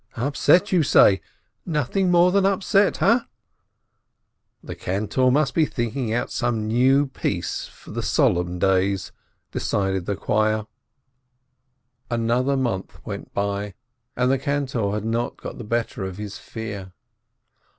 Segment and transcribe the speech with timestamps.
[0.15, 1.21] "Upset, you say?
[1.63, 3.27] Nothing more than upset, ha?
[3.27, 3.27] That's all?"
[4.69, 9.11] "The cantor must be thinking out some new piece for the Solemn Days,"
[9.51, 10.65] decided the choir.
[12.09, 13.75] 412 RAISIN" Another month went by,
[14.15, 16.93] and the cantor had not got the better of his fear.